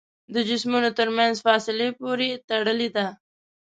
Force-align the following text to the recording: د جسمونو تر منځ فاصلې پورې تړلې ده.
د 0.33 0.35
جسمونو 0.49 0.89
تر 0.99 1.07
منځ 1.17 1.35
فاصلې 1.45 1.89
پورې 1.99 2.29
تړلې 2.49 2.89
ده. 2.95 3.07